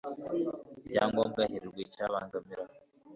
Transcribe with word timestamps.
rya 0.87 1.03
ngombwa 1.09 1.41
hirindwa 1.49 1.79
icyabangamira 1.85 2.63